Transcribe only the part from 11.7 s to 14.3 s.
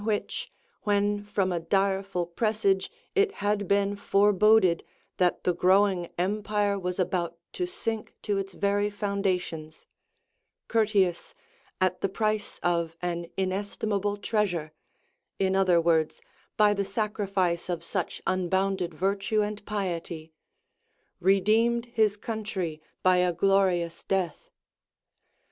at the price of an inestimable